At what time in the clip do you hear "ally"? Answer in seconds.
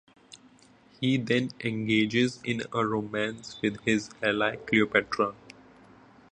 4.23-4.55